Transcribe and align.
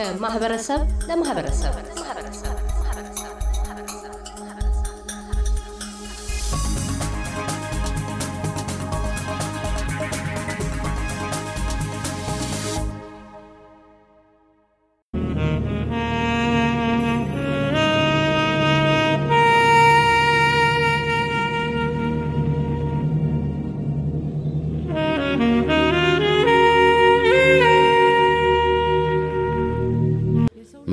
ከማህበረሰብ 0.00 0.80
ለማህበረሰብ 1.08 1.74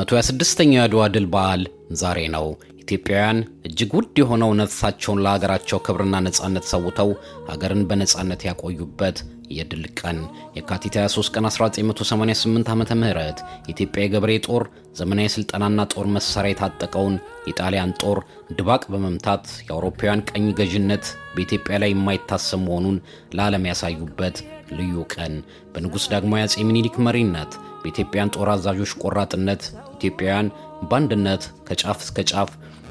መቶ 0.09 0.17
ሃያ 0.17 0.25
ስድስተኛው 0.27 0.77
የአድዋ 0.77 1.01
ድል 1.15 1.25
በዓል 1.33 1.63
ዛሬ 2.01 2.19
ነው። 2.35 2.47
ኢትዮጵያውያን 2.83 3.39
እጅግ 3.69 3.91
ውድ 3.97 4.15
የሆነው 4.21 4.51
ነፍሳቸውን 4.61 5.21
ለሀገራቸው 5.25 5.79
ክብርና 5.87 6.15
ነጻነት 6.27 6.65
ሰውተው 6.71 7.11
ሀገርን 7.49 7.83
በነጻነት 7.91 8.41
ያቆዩበት 8.49 9.19
የድል 9.57 9.85
ቀን 10.01 10.19
የካቲት 10.57 10.97
23 11.01 11.35
ቀን 11.35 11.49
1988 11.51 12.73
ዓመተ 12.75 12.91
ምህረት 13.03 13.39
የኢትዮጵያ 13.67 14.07
የገበሬ 14.07 14.39
ጦር 14.49 14.65
ዘመናዊ 14.99 15.29
ስልጠናና 15.35 15.89
ጦር 15.93 16.09
መሳሪያ 16.17 16.55
የታጠቀውን 16.55 17.17
የጣሊያን 17.49 17.97
ጦር 18.03 18.21
ድባቅ 18.57 18.83
በመምታት 18.95 19.47
የአውሮፓውያን 19.69 20.27
ቀኝ 20.31 20.47
ገዥነት 20.61 21.07
በኢትዮጵያ 21.35 21.79
ላይ 21.85 21.93
የማይታሰብ 21.95 22.63
መሆኑን 22.67 22.99
ለዓለም 23.37 23.69
ያሳዩበት 23.71 24.39
ልዩ 24.79 24.95
ቀን 25.15 25.35
በንጉሥ 25.75 26.07
ዳግማዊ 26.13 26.43
አጼ 26.47 26.57
ሚኒሊክ 26.69 26.97
መሪነት 27.07 27.53
በኢትዮጵያን 27.81 28.33
ጦር 28.35 28.49
አዛዦች 28.53 28.93
ቆራጥነት 29.03 29.63
ኢትዮጵያውያን 29.97 30.49
በአንድነት 30.89 31.45
ከጫፍ 31.69 32.01
እስከ 32.05 32.25
ጫፍ 32.31 32.51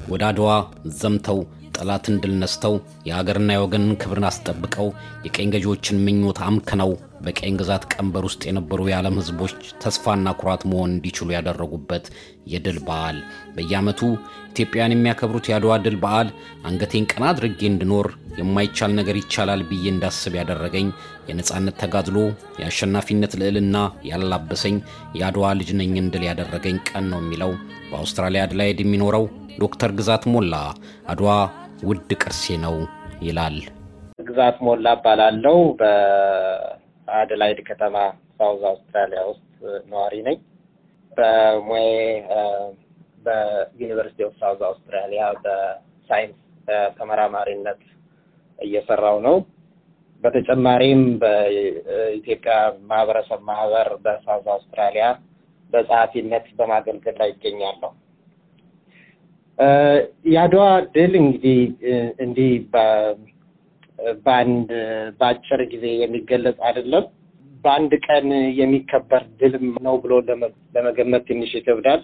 ወደ 0.10 0.24
አድዋ 0.30 0.50
ዘምተው 1.00 1.40
ጠላትን 1.78 2.16
ድል 2.24 2.34
ነስተው 2.42 2.76
የሀገርና 3.08 3.50
የወገንን 3.56 3.98
ክብርን 4.02 4.26
አስጠብቀው 4.30 4.88
የቀኝ 5.26 5.50
ገዢዎችን 5.56 6.02
ምኞት 6.06 6.40
አምክነው 6.48 6.92
በቀኝ 7.24 7.54
ግዛት 7.60 7.84
ቀንበር 7.94 8.24
ውስጥ 8.28 8.42
የነበሩ 8.48 8.80
የዓለም 8.88 9.18
ሕዝቦች 9.20 9.54
ተስፋና 9.82 10.34
ኩራት 10.40 10.64
መሆን 10.70 10.92
እንዲችሉ 10.94 11.28
ያደረጉበት 11.36 12.06
የድል 12.52 12.78
በዓል 12.88 13.18
በየዓመቱ 13.56 14.02
ኢትዮጵያውያን 14.52 14.96
የሚያከብሩት 14.96 15.48
የአድዋ 15.50 15.74
ድል 15.86 15.98
በዓል 16.04 16.30
አንገቴን 16.68 17.08
ቀና 17.12 17.26
አድርጌ 17.32 17.62
እንድኖር 17.70 18.08
የማይቻል 18.40 18.92
ነገር 19.00 19.18
ይቻላል 19.22 19.64
ብዬ 19.70 19.86
እንዳስብ 19.94 20.36
ያደረገኝ 20.40 20.88
የነጻነት 21.30 21.78
ተጋድሎ 21.82 22.18
የአሸናፊነት 22.62 23.34
ልዕልና 23.42 23.78
ያላበሰኝ 24.10 24.78
የአድዋ 25.20 25.54
ልጅ 25.60 25.72
ነኝን 25.82 26.12
ድል 26.14 26.26
ያደረገኝ 26.30 26.78
ቀን 26.90 27.08
ነው 27.14 27.22
የሚለው 27.24 27.54
በአውስትራሊያ 27.90 28.44
አድላይድ 28.48 28.82
የሚኖረው 28.84 29.26
ዶክተር 29.60 29.92
ግዛት 30.00 30.26
ሞላ 30.34 30.56
አድዋ 31.12 31.30
ውድ 31.84 32.12
ቅርሴ 32.22 32.58
ነው 32.64 32.76
ይላል። 33.26 33.58
ግዛት 34.28 34.58
ሞላ 34.66 34.86
እባላለሁ። 34.98 35.58
በአድላይድ 37.18 37.60
ከተማ 37.68 37.96
South 38.38 38.64
Australia 38.70 39.22
ውስጥ 39.30 39.44
ነዋሪ 39.92 40.16
ነኝ። 40.26 40.38
በሙያዬ 41.12 41.94
በ 43.26 43.41
University 43.41 44.20
of 44.28 44.34
South 44.42 44.62
Australia 44.68 45.22
በሳይንስ 45.44 46.36
ተመራማሪነት 46.98 47.82
እየሰራው 48.60 49.18
ነው። 49.28 49.38
በተጨማሪም 50.24 51.02
በኢትዮጵያ 51.24 52.54
ማህበረሰብ 52.92 53.42
ማህበር 53.50 53.90
በሳውዝ 54.06 54.48
አውስትራሊያ 54.56 55.08
በጸሐፊነት 55.74 56.46
በማገልገል 56.60 57.18
ላይ 57.22 57.32
ይገኛለሁ። 57.34 57.92
የአድዋ 60.32 60.64
ድል 60.96 61.14
እንግዲህ 61.22 61.60
እንዲህ 62.26 62.52
በአንድ 64.26 64.70
በአጭር 65.20 65.62
ጊዜ 65.72 65.86
የሚገለጽ 66.02 66.60
አይደለም። 66.68 67.06
በአንድ 67.64 67.94
ቀን 68.06 68.28
የሚከበር 68.60 69.24
ድልም 69.40 69.66
ነው 69.86 69.96
ብሎ 70.04 70.14
ለመገመት 70.76 71.24
ትንሽ 71.30 71.52
ይከብዳል። 71.58 72.02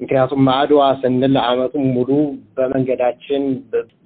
ምክንያቱም 0.00 0.44
አድዋ 0.54 0.82
ስንል 1.00 1.36
ዓመቱን 1.44 1.84
ሙሉ 1.96 2.10
በመንገዳችን 2.56 3.42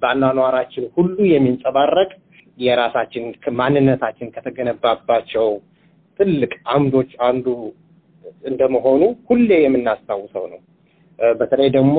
በአኗኗራችን 0.01 0.85
ሁሉ 0.95 1.17
የሚንጸባረቅ 1.31 2.09
የራሳችን 2.57 3.23
ማንነታችን 3.59 4.31
ከተገነባባቸው 4.35 5.47
ትልቅ 6.19 6.53
አምዶች 6.73 7.11
አንዱ 7.27 7.47
እንደመሆኑ 8.43 9.01
ሁሌ 9.29 9.49
የምናስታውሰው 9.63 10.45
ነው። 10.53 10.59
በተለይ 11.19 11.69
ደግሞ 11.75 11.97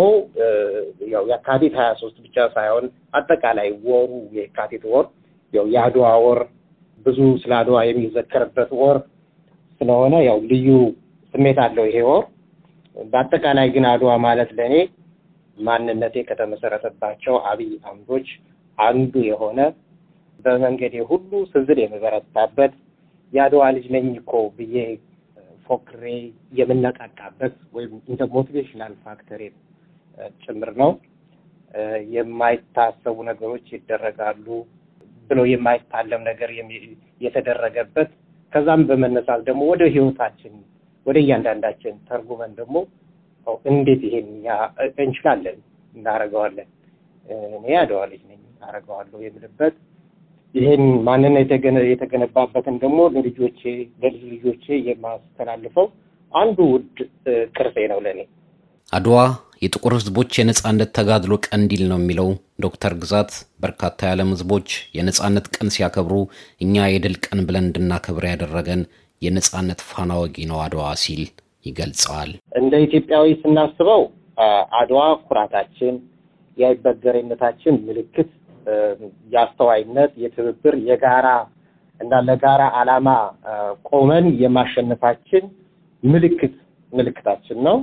ያው 1.12 1.24
የካቲት 1.30 1.74
ሀያ 1.78 1.90
ሶስት 2.00 2.16
ብቻ 2.24 2.46
ሳይሆን 2.56 2.86
አጠቃላይ 3.14 3.68
ወሩ 3.86 4.10
የካቲት 4.38 4.84
ወር 4.92 5.06
ያው 5.52 5.66
የአድዋ 5.74 6.06
ወር 6.24 6.40
ብዙ 7.06 7.18
ስለ 7.42 7.52
አድዋ 7.58 7.78
የሚዘከርበት 7.86 8.70
ወር 8.80 8.98
ስለሆነ 9.80 10.14
ያው 10.26 10.38
ልዩ 10.50 10.68
ስሜት 11.34 11.58
አለው 11.64 11.86
ይሄ 11.88 11.98
ወር። 12.08 12.24
በአጠቃላይ 12.96 13.66
ግን 13.74 13.84
አድዋ 13.90 14.12
ማለት 14.24 14.50
ለእኔ 14.58 14.74
ማንነቴ 15.58 16.16
ከተመሰረተባቸው 16.28 17.34
አብይ 17.50 17.72
አምዶች 17.90 18.28
አንዱ 18.78 19.14
የሆነ 19.28 19.60
በመንገዴ 20.44 20.96
ሁሉ 21.10 21.30
ስዝል 21.52 21.78
የምበረታበት 21.82 22.72
የአድዋ 23.32 23.62
ልጅ 23.76 23.86
ነኝ 23.94 24.08
እኮ 24.20 24.32
ብዬ 24.56 24.76
ፎክሬ 25.68 26.02
የምነቃቃበት 26.58 27.54
ወይም 27.76 27.92
እንደ 28.10 28.22
motivational 28.34 28.92
factor 29.06 29.40
ጭምር 30.42 30.70
ነው። 30.82 30.90
የማይታሰቡ 32.12 33.16
ነገሮች 33.28 33.66
ይደረጋሉ 33.74 34.46
ብሎ 35.30 35.40
የማይታለም 35.50 36.22
ነገር 36.28 36.50
የተደረገበት። 37.20 38.10
ከዛም 38.52 38.82
በመነሳት 38.88 39.40
ደግሞ 39.48 39.62
ወደ 39.72 39.82
ህይወታችን 39.94 40.54
ወደ 41.06 41.16
እያንዳንዳችን 41.22 41.94
ተርጉመን 42.08 42.52
ደግሞ 42.58 42.76
እንዴት 43.70 44.02
ይሄን 44.08 44.28
እንችላለን? 45.02 45.58
እናደርገዋለን፣ 45.92 46.68
እኔ 47.58 47.66
አድዋ 47.80 48.00
ልጅ 48.10 48.22
ነኝ 48.30 48.40
አደርገዋለሁ 48.62 49.18
የምልበት። 49.24 49.74
ይህን 50.54 50.84
ማንነት 51.06 51.50
የተገነባበትን 51.90 52.76
ደግሞ 52.82 53.00
ለልጆቼ 53.14 53.60
ለልጅ 54.02 54.22
ልጆቼ 54.32 54.66
የማስተላልፈው 54.88 55.86
አንዱ 56.32 56.58
ውድ 56.72 56.96
ቅርሴ 57.56 57.76
ነው 57.92 57.98
ለእኔ። 58.04 58.20
አድዋ 58.92 59.16
የጥቁር 59.62 59.92
ህዝቦች 59.96 60.30
የነጻነት 60.38 60.90
ተጋድሎ 60.96 61.34
ቀንዲል 61.46 61.82
ነው 61.90 61.98
የሚለው 62.00 62.28
ዶክተር 62.64 62.92
ግዛት 63.02 63.30
በርካታ 63.62 63.98
የዓለም 64.06 64.30
ህዝቦች 64.34 64.68
የነጻነት 64.96 65.46
ቀን 65.54 65.68
ሲያከብሩ 65.74 66.16
እኛ 66.64 66.84
የድል 66.88 67.16
ቀን 67.24 67.40
ብለን 67.46 67.66
እንድናከብር 67.66 68.24
ያደረገን 68.30 68.82
የነጻነት 69.22 69.80
ፋና 69.88 70.12
ወጊ 70.22 70.46
ነው 70.50 70.58
አድዋ 70.64 70.84
ሲል 71.02 71.22
ይገልጸዋል። 71.66 72.30
እንደ 72.60 72.74
ኢትዮጵያዊ 72.86 73.26
ስናስበው 73.42 74.02
አድዋ 74.80 75.00
ኩራታችን፣ 75.26 75.94
የአይበገሬነታችን 76.56 77.74
ምልክት 77.86 78.30
የአስተዋይነት፣ 79.32 80.12
የትብብር፣ 80.22 80.74
የጋራ 80.88 81.26
እና 82.00 82.14
ለጋራ 82.28 82.62
ዓላማ 82.78 83.08
ቆመን 83.90 84.26
የማሸነፋችን 84.42 85.44
ምልክት 86.02 86.54
ምልክታችን 86.92 87.58
ነው። 87.68 87.76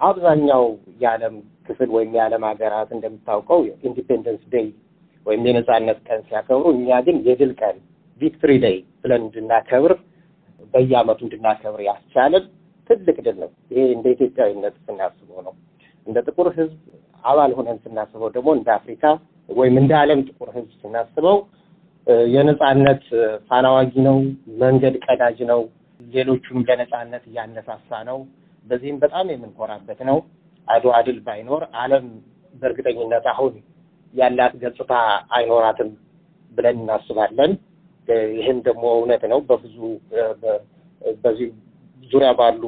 አብዛኛው 0.00 0.64
የዓለም 1.02 1.34
ክፍል 1.68 1.88
ወይም 1.96 2.10
የዓለም 2.16 2.42
ሀገራት 2.48 2.90
እንደምታውቀው 2.96 3.60
Independence 3.88 4.42
Day 4.54 4.66
ወይም 5.26 5.42
የነጻነት 5.48 5.98
ቀን 6.08 6.20
ሲያከብሩ፣ 6.28 6.64
እኛ 6.76 6.98
ግን 7.06 7.16
የድል 7.28 7.52
ቀን 7.60 7.76
Victory 8.20 8.52
Day 8.64 8.76
ብለን 9.02 9.22
እንድናከብር 9.26 9.92
በየዓመቱ 10.74 11.20
እንድናከብር 11.26 11.80
ያስቻለን 11.88 12.44
ትልቅ 12.90 13.16
ድል 13.26 13.36
ነው። 13.42 13.50
ይሄ 13.70 13.84
እንደ 13.96 14.06
ኢትዮጵያዊነት 14.14 14.74
ስናስበው 14.86 15.40
ነው። 15.46 15.54
እንደ 16.06 16.18
ጥቁር 16.26 16.48
ህዝብ 16.58 16.76
አባል 17.24 17.52
ሆነን 17.58 17.78
ስናስበው 17.84 18.30
ደግሞ 18.36 18.48
እንደ 18.58 18.68
አፍሪካ 18.78 19.04
ወይም 19.48 19.76
እንደ 19.82 19.92
ዓለም 20.02 20.20
ጥቁር 20.28 20.48
ህዝብ 20.56 20.70
ስናስበው 20.82 21.38
የነጻነት 22.34 23.04
ፋና 23.48 23.74
ወጊ 23.74 23.92
ነው፣ 24.08 24.18
መንገድ 24.62 24.94
ቀዳጅ 25.06 25.38
ነው፣ 25.50 25.60
ሌሎቹም 26.00 26.58
ለነጻነት 26.68 27.24
እያነሳሳ 27.30 27.90
ነው። 28.10 28.18
በዚህም 28.66 28.98
በጣም 29.02 29.26
የምንኮራበት 29.32 30.00
ነው። 30.08 30.18
አድዋ 30.68 30.94
ድል 31.06 31.18
ባይኖር 31.26 31.62
ዓለም 31.80 32.06
በእርግጠኝነት 32.54 33.26
አሁን 33.32 33.54
ያላት 34.14 34.54
ገጽታ 34.62 34.92
አይኖራትም 35.36 35.90
ብለን 36.52 36.78
እናስባለን። 36.82 37.52
ይህም 38.34 38.58
ደግሞ 38.66 38.84
እውነት 38.98 39.22
ነው። 39.32 39.38
በብዙ 39.48 39.76
በዚህ 41.22 41.48
ዙሪያ 42.10 42.30
ባሉ 42.38 42.62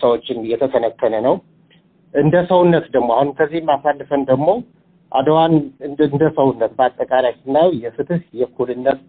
ሰዎችን 0.00 0.38
የተተነተነ 0.50 1.14
ነው። 1.26 1.34
እንደ 2.14 2.36
ሰውነት 2.50 2.86
ደግሞ 2.94 3.10
አሁን 3.16 3.28
ከዚህም 3.38 3.68
አሳልፈን 3.74 4.22
ደግሞ 4.30 4.48
አድዋን 5.12 5.52
እንደ 5.86 6.00
ሰውነት 6.36 6.72
በአጠቃላይ 6.78 7.32
ስናየው 7.38 7.72
የፍትህ፣ 7.82 8.22
የእኩልነት 8.40 9.00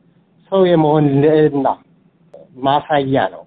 ሰው 0.51 0.62
የመሆን 0.69 1.06
ልዕልና 1.24 1.68
ማሳያ 2.63 3.18
ነው። 3.34 3.44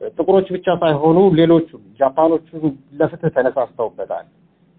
ጥቁሮች 0.00 0.46
ብቻ 0.54 0.66
ሳይሆኑ 0.82 1.18
ሌሎቹም 1.38 1.82
ጃፓኖቹም 2.00 2.62
ለፍትህ 3.00 3.32
ተነሳስተውበታል 3.36 4.26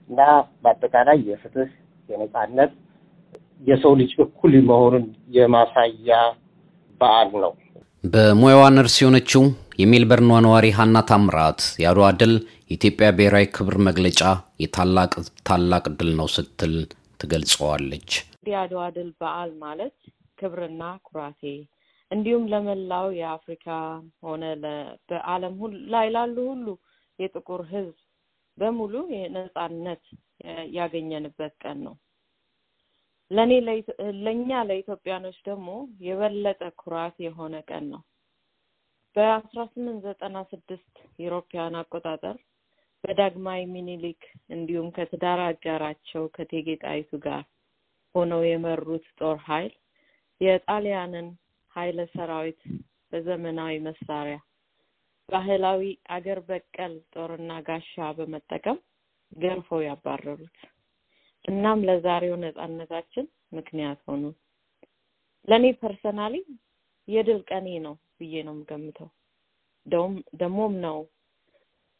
እና 0.09 0.21
በአጠቃላይ 0.63 1.19
የፍትህ 1.29 1.69
የነጻነት 2.09 2.71
የሰው 3.63 3.94
ልጅ 4.00 4.12
እኩል 4.25 4.53
መሆኑን 4.69 5.03
የማሳያ 5.35 6.12
በዓል 7.01 7.29
ነው። 7.44 7.51
በሙያዋ 8.03 8.63
ነርስ 8.75 8.95
የሆነችው 9.01 9.44
የሜልበርኗ 9.81 10.31
ነዋሪ 10.45 10.68
ሀና 10.77 10.97
ታምራት 11.09 11.62
የአድዋ 11.81 12.07
ድል 12.19 12.33
የኢትዮጵያ 12.71 13.07
ብሔራዊ 13.18 13.45
ክብር 13.56 13.75
መግለጫ 13.88 14.21
የታላቅ 14.63 15.13
ታላቅ 15.50 15.85
ድል 16.00 16.12
ነው 16.19 16.27
ስትል 16.35 16.73
ትገልጸዋለች። 17.19 18.09
የአድዋ 18.51 18.83
ድል 18.95 19.09
በዓል 19.21 19.51
ማለት 19.63 19.95
ክብርና 20.39 20.83
ኩራቴ 21.07 21.41
እንዲሁም 22.11 22.45
ለመላው 22.51 23.07
የአፍሪካ 23.17 23.67
ሆነ 24.25 24.43
በዓለም 25.09 25.53
ላይ 25.93 26.07
ላሉ 26.15 26.37
ሁሉ 26.49 26.67
የጥቁር 27.19 27.61
ሕዝብ 27.71 27.97
በሙሉ 28.57 28.93
የነጻነት 29.15 30.03
ያገኘንበት 30.77 31.53
ቀን 31.63 31.77
ነው። 31.85 31.95
ለእኔ 33.31 33.51
ለእኛ 34.25 34.49
ለኢትዮጵያኖች 34.69 35.37
ደግሞ 35.45 35.69
የበለጠ 36.07 36.61
ኩራት 36.81 37.15
የሆነ 37.25 37.55
ቀን 37.69 37.85
ነው። 37.93 38.01
በአስራ 39.15 39.61
ስምንት 39.71 40.01
ዘጠና 40.05 40.37
ስድስት 40.51 40.91
የአውሮፓውያን 41.21 41.77
አቆጣጠር 41.79 42.37
በዳግማዊ 43.03 43.61
ሚኒሊክ 43.75 44.21
እንዲሁም 44.55 44.89
ከትዳር 44.97 45.39
አጋራቸው 45.45 46.23
ከእቴጌ 46.35 46.67
ጣይቱ 46.83 47.11
ጋር 47.25 47.41
ሆነው 48.15 48.41
የመሩት 48.47 49.05
ጦር 49.19 49.37
ኃይል 49.47 49.73
የጣሊያንን 50.41 51.27
ኃይለ 51.75 52.00
ሰራዊት 52.13 52.62
በዘመናዊ 53.12 53.73
መሳሪያ 53.88 54.38
ባህላዊ 55.29 55.81
አገር 56.15 56.39
በቀል 56.47 56.94
ጦርና 57.13 57.51
ጋሻ 57.68 58.07
በመጠቀም 58.18 58.77
ገርፈው 59.33 59.81
ያባረሩት። 59.85 60.57
እናም 61.45 61.79
ለዛሬው 61.88 62.35
ነጻነታችን 62.44 63.25
ምክንያት 63.57 64.00
ሆኑ። 64.07 64.23
ለእኔ 65.47 65.65
personally 65.79 66.35
የድል 67.07 67.39
ቀኔ 67.50 67.68
ነው 67.85 67.95
ብዬ 68.19 68.33
ነው 68.47 68.53
የምገምተው። 68.56 69.09
ደሞም 70.39 70.73
ነው። 70.83 71.00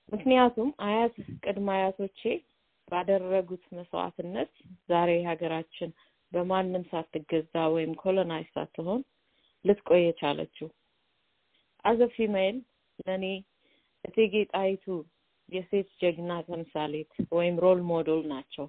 ምክንያቱም 0.10 0.70
አያት 0.86 1.16
ቅድመ 1.44 1.68
አያቶቼ 1.76 2.22
ባደረጉት 2.88 3.64
መስዋዕትነት 3.76 4.52
ዛሬ 4.90 5.12
ሀገራችን 5.28 5.92
በማንም 6.32 6.84
ሳትገዛ 6.92 7.54
ወይም 7.76 7.92
colonize 8.02 8.50
ሳትሆን 8.56 9.02
ልትቆይ 9.66 10.02
የቻለችው። 10.06 10.68
as 11.86 12.00
a 12.16 12.22
female 12.22 12.58
ለእኔ 13.00 13.26
እቴጌ 14.06 14.34
ጣይቱ 14.54 14.86
የሴት 15.50 15.90
ጀግና 16.02 16.32
ተምሳሌት 16.48 17.12
ወይም 17.34 17.56
role 17.64 17.80
model 17.90 18.22
ናቸው። 18.32 18.68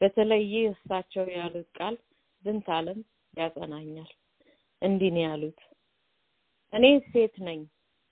በተለይ 0.00 0.42
ይህ 0.52 0.64
እሳቸው 0.72 1.26
ያሉት 1.36 1.68
ቃል 1.78 1.94
ዝንተ 2.42 2.66
ዓለም 2.76 2.98
ያጸናኛል። 3.34 4.10
እንዲህ 4.82 5.10
ነው 5.14 5.22
ያሉት፣ 5.26 5.60
እኔ 6.72 6.84
ሴት 7.08 7.34
ነኝ፣ 7.46 7.60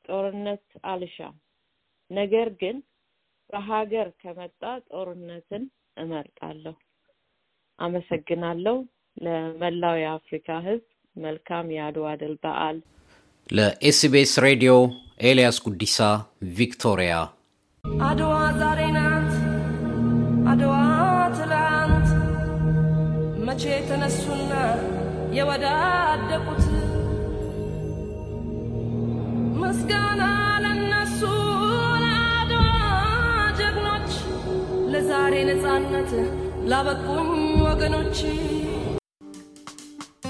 ጦርነት 0.04 0.64
አልሻም። 0.84 1.36
ነገር 2.10 2.48
ግን 2.60 2.76
በሀገር 3.50 4.08
ከመጣ 4.20 4.60
ጦርነትን 4.90 5.64
እመርጣለሁ። 5.96 6.74
አመሰግናለሁ። 7.78 8.76
ለመላው 9.16 9.96
የአፍሪካ 10.00 10.48
ሕዝብ 10.66 10.88
መልካም 11.16 11.66
የአድዋ 11.74 12.08
ድል 12.20 12.34
በዓል። 12.42 12.76
ለኤስቢኤስ 13.50 14.32
ሬዲዮ 14.44 14.72
ኤልያስ 15.22 15.56
ጉዲሳ 15.66 15.96
ቪክቶሪያ። 16.58 17.14
አድዋ 18.06 18.32
ዛሬ 18.60 18.80
ናት፣ 18.96 19.30
አድዋ 20.52 20.74
ትላንት፣ 21.38 22.08
መቼ 23.46 23.62
የተነሱና 23.72 24.52
የወዳደቁት 25.36 26.64
ምስጋና 29.62 30.22
ለነሱ 30.64 31.20
ለአድዋ 32.04 32.64
ጀግኖች፣ 33.60 34.10
ለዛሬ 34.92 35.34
ነጻነት 35.50 36.12
ላበቁኝ 36.70 37.30
ወገኖች። 37.66 38.18